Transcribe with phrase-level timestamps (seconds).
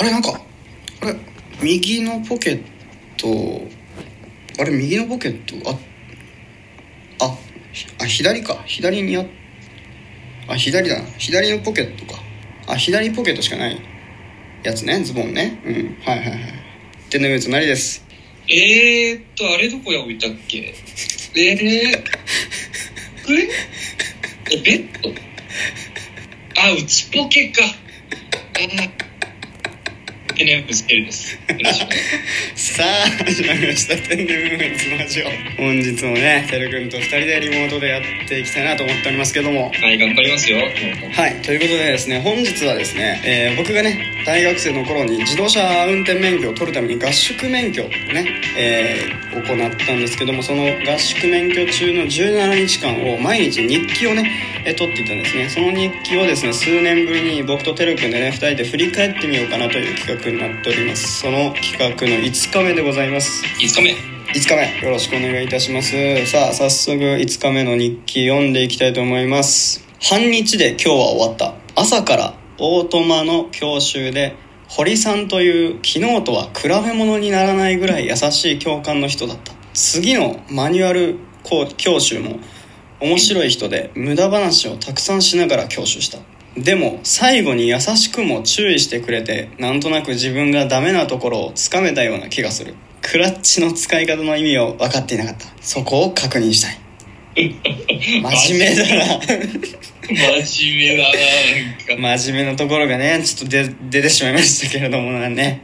[0.00, 0.40] あれなんか
[1.02, 1.14] あれ
[1.62, 2.62] 右のポケッ
[3.18, 3.60] ト
[4.58, 5.78] あれ右のポケットあ
[7.26, 7.36] あ
[8.02, 8.62] あ左か。
[8.64, 9.26] 左にあ
[10.48, 11.04] あ左だな。
[11.18, 12.18] 左のポケットか。
[12.66, 13.78] あ左ポケットしかない
[14.62, 15.04] やつね。
[15.04, 15.60] ズボンね。
[15.66, 15.74] うん。
[16.02, 16.40] はいはいはい。
[17.10, 18.02] 天然ブーツなりです。
[18.48, 20.74] えーっと、あれどこへ置いたっけ？
[21.36, 22.02] えー、
[23.26, 23.48] これ
[24.50, 25.10] え、ベッド？
[26.58, 27.62] あ、内ポケか。
[27.64, 27.68] あ
[30.44, 30.90] ケルです。
[30.90, 31.94] よろしく。
[32.56, 35.26] さあ始まりました天然ブーツラジオ
[35.56, 40.58] 本日もねてるくんと2人でリモートでやっていきたいなと思っておりますけどもはい、頑張りますよ。
[40.58, 54.30] はいということでですね本日はですね、えー僕がね大学生の頃に自動車運転免許を取るために合宿免許をね、えー行ったんですけどもその合宿免許中の17日間を毎日日記をね、
[54.64, 61.20] えー取っていたんですねその日記をですね数年ぶりに僕とてるくんでね2人で振り返ってみようかなという企画になっております。
[61.20, 63.44] その企画の5日目でございます。
[63.60, 63.90] 5日目。
[63.92, 64.86] 5日目。
[64.86, 66.26] よろしくお願いいたします。
[66.26, 69.86] さあ早速5日目の日記読んでいきたいと思います。
[70.00, 71.54] 半日で今日は終わった。
[71.74, 74.36] 朝からオートマの教習で
[74.68, 79.52] 堀さんという昨日とは比べ物にならないぐらい優しい教官の人だった。
[79.74, 82.38] 次のマニュアル講教習も
[83.00, 86.18] 面白い人で無駄話をたくさんしながら教習した
[86.56, 92.74] でも最後に優しくも注意してくれてなんとなく自分がダメなところをつかめたような気がする。
[93.02, 95.46] クラッチの使い方の意味を分かっていなかった。
[95.60, 96.78] そこを確認したい。
[97.36, 99.20] 真面目だな。
[99.22, 101.14] 真面目だな、
[101.96, 102.16] なんか。
[102.18, 105.62] 真面目なところがねちょっと出出てしまいましたけれどもね。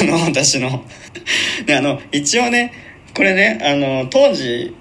[0.00, 0.84] あの私の。
[1.66, 2.72] であの一応ね
[3.14, 4.74] これねあの当時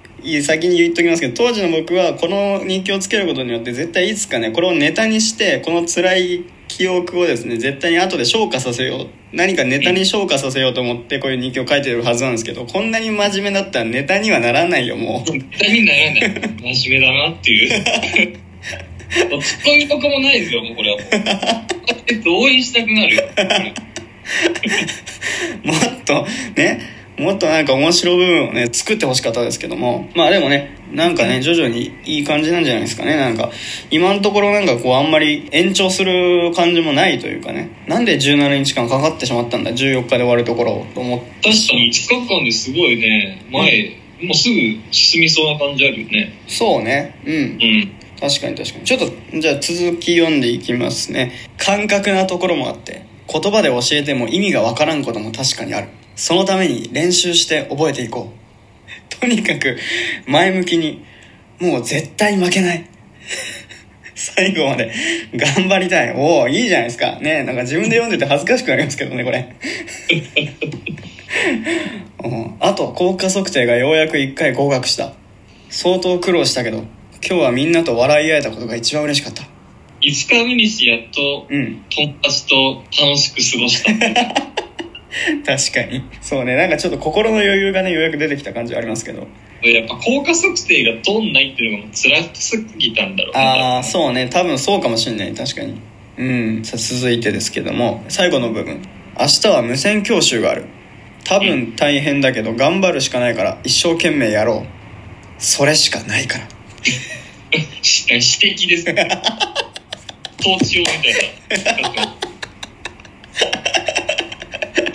[0.44, 16.22] 先に言っときますけど当時の僕はこの日記をつけることによって絶対いつかねこれをネタにしてこの辛い記憶をですね絶対に後で消化させよう何かネタに消化させようと思ってこういう日記を書いてるはずなんですけどこんなに真面目だったらネタにはならないよもう絶対にならない。
[16.76, 17.72] 真面目だなっていう。
[19.30, 21.10] もう突っ込みとこもないですよ、もうこれはもう。
[21.12, 21.20] だ
[21.96, 23.24] って動員したくなるよ。
[25.64, 26.26] もっと
[26.56, 30.10] ねもっとなんか面白い部分をね作ってほしかったですけども。
[30.16, 33.16] まあでもねなんかね徐々にいい感じなんじゃないですかね。
[33.16, 33.52] なんか
[33.90, 37.70] 今のところなんかこうあんまり延長する感じもないというかね。
[37.88, 41.26] なんで17日間かかってしまったんだ14日で終わるところをと思って。
[41.50, 44.56] 確かに5日間ですごいね、前、もうすぐ
[44.92, 46.34] 進みそうな感じあるよね。
[46.48, 47.20] そうね。
[47.26, 47.34] うん。
[47.34, 47.92] うん。
[48.20, 48.86] 確かに確かに。
[48.86, 51.32] ちょっとじゃあ続き読んでいきますね。
[51.58, 55.88] 感覚なところもあって言葉で教えても意味がわからんことも確かにある
[56.22, 58.34] そのために練習して覚えていこう。
[59.20, 59.76] とにかく
[60.28, 61.04] 前向きに
[61.60, 62.86] もう絶対負けない。
[64.14, 64.92] 最後まで。
[65.34, 66.14] 頑張りたい。
[66.16, 67.18] おおいいじゃないですか。
[67.22, 69.50] ねなんか自分で読んでて恥ずかしくなりますけどねこれ。
[72.24, 72.56] うん。
[72.60, 75.14] あと効果測定がようやく1回合格した。
[75.72, 76.86] 相当苦労したけど
[77.28, 79.42] 今日はみんなと笑い合えたことが一番嬉しかった。
[80.04, 81.84] 5日目にしてやっとうん。
[81.90, 84.61] 友達と楽しく過ごした。
[85.46, 86.04] 確かに。
[86.22, 86.56] そうね。
[86.56, 89.28] なんかちょっと心の余裕がねようやく出てきた感じはありますけど。
[89.62, 94.28] やっぱ効果測定が通んないっていうのがもう辛すぎたんだろうねああそうね。
[94.28, 95.34] 多分そうかもしんない。
[95.34, 95.80] 確かに。
[96.18, 96.64] うん。
[96.64, 98.04] さあ続いてですけども。
[98.10, 98.82] 最後の部分。
[99.20, 100.66] 明日は無線教習がある。
[101.24, 104.82] 多分大変だけど頑張るしかないから一生懸命やろう。
[105.38, 106.48] それしかないから。
[107.82, 109.08] し指摘ですね。
[110.40, 111.80] 統治をみた。
[111.80, 112.16] いな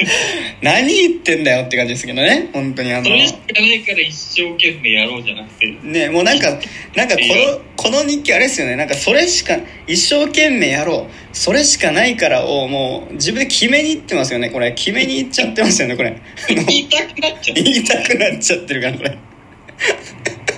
[0.63, 3.05] 何言ってんだよって感じですけどね本当にあの。
[3.05, 5.67] それしかないから一生懸命やろうじゃなくて。
[5.83, 6.59] ねもうなんか
[6.95, 8.77] なんかこのこの日記あれですよね。
[8.77, 11.37] なんかそれしか一生懸命やろう。
[11.37, 14.73] それしかないからをもう自分で決めにいってますよねこれ。
[14.73, 16.17] 決めにいっちゃってますよねこれ。
[16.49, 17.57] 言いたくなっちゃう。
[17.63, 19.19] 言いたくなっちゃってるからこれ。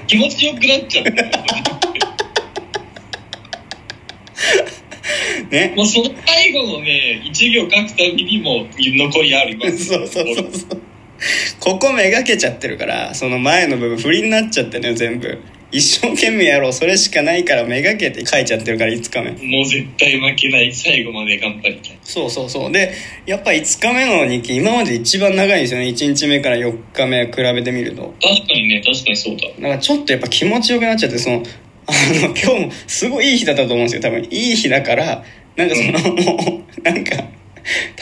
[0.07, 1.78] 気持ちよくなっちゃう
[5.51, 5.75] ね。
[5.77, 9.85] もうその最後のね一行書くたびにも残りあります。
[9.87, 10.81] そうそうそうそう。
[11.61, 15.39] ここめがけちゃってるからその前の部分振りになっちゃってるのよ全部。
[15.71, 16.73] 一生懸命やろう。
[16.73, 19.59] それしかないからめがけて書いちゃってるから5日目。
[19.59, 21.99] もう絶対負けない最後まで頑張りたい。
[22.03, 22.73] そうそうそう。
[22.73, 22.95] で
[23.27, 25.89] やっぱ5日目の日記今まで一番長いんですよね。
[25.89, 28.15] 1日目から4日目比べてみると。
[28.23, 29.69] 確かにね確かにそうだ。
[29.69, 31.43] なんかちょっとやっぱ気持ちよくなっちゃってその
[31.87, 34.01] あの今日もすごいいい日だったと思うんですよ。
[34.01, 35.25] 多分いい日だから
[35.59, 37.17] なんかそのもうなんか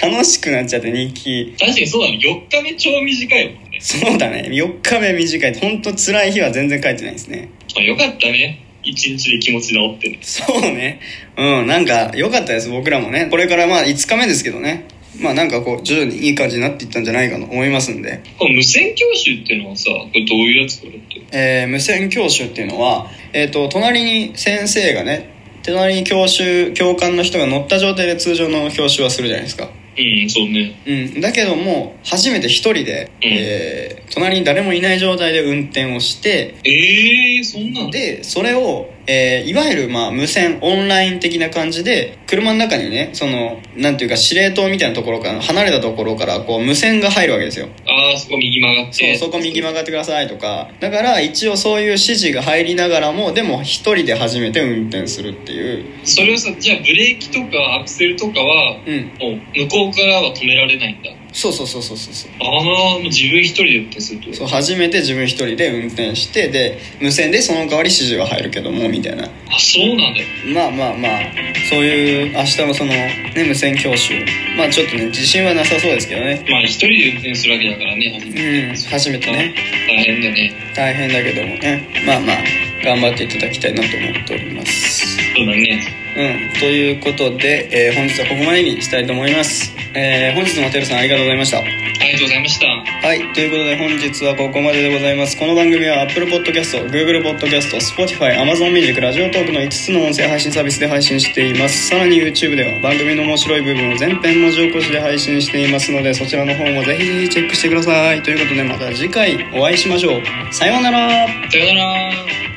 [0.00, 1.56] 楽しくなっちゃって日記。
[1.58, 2.18] 確かにそうだね。
[2.22, 3.78] 4日目超短いもんね。
[3.80, 4.48] そうだね。
[4.52, 5.54] 4日目短い。
[5.54, 7.50] 本当辛い日は全然書いてないですね。
[7.76, 8.62] あよかったね。
[8.82, 10.10] 一日で気持ち直って。
[10.10, 11.00] ねそうね。
[11.36, 12.68] うんなんか良かったです。
[12.68, 13.28] 僕らもね。
[13.30, 14.86] これからまあ5日目ですけどね。
[15.18, 21.26] まあなんかこう徐々にいい感じになっていったんじゃないかと思いますんで、この無線教習っていうのはさこれどういうやつこれって。
[21.32, 25.35] えー無線教習っていうのは、えー、と隣に先生がね
[25.66, 29.68] 隣に教習教官の人が乗った状態で通常の教習はするじゃないですか。
[29.98, 30.78] うんそうね。
[30.86, 47.68] うん、だけども初めて一人で、えー隣に誰もいない状態で運転をしてええー、そんなんでそれを、えーいわゆる、まあ、無線オンライン的な感じで車の中にねそのなんていうか司令塔みたいなところから離れたところからこう無線が入るわけですよ。
[47.86, 50.70] ああそこ右曲がっそうてそこ右曲がってくださいとか。
[50.80, 55.84] だから一応そういう指示が入りながらもでも一人で初めて運転するっていう。
[56.04, 59.12] それをさじゃあブレーキとかアクセルとかはうん。
[59.20, 62.30] もう向こうからは止められないんだそうそうそうそうそうそう。
[62.40, 69.24] ああ自分一人で運転するってそう初めて自分一人で運転してで無線でその代わり指示は入るけどもみたいな。
[69.24, 69.28] あ
[69.58, 70.20] そうなんだ。
[70.20, 71.20] よまあまあまあ
[71.68, 74.14] そういう明日のその、ね、無線教習。
[74.56, 76.42] まあちょっとね自信はなさそうですけどね。
[76.48, 79.54] まあ一人で運転するわけだからね初めてうん初めてね。
[79.88, 80.52] 大変だね。
[80.74, 81.86] 大変だけどもね。
[82.06, 82.36] まあまあ
[82.82, 85.06] 頑張っていただきたいなと思っております。
[85.36, 86.06] そうだね。
[86.16, 92.66] うんということで、えー本日はここまでにしたいと思います、えー本日もテルさんありがとうございましたありがとうございました
[93.06, 95.36] はい、ということで本日はここまででございます。
[95.36, 101.86] この番組は Apple Podcast、Google Podcast、Spotify、Amazon Music、ラジオトークの5つの音声配信サービスで配信しています。
[101.86, 108.22] さらに YouTube では番組の面白い部分を全編文字起こしで配信していますので、そちらの方もぜひぜひチェックしてください。
[108.22, 110.22] ということでまた次回お会いしましょう。
[110.52, 112.55] さようならさよなら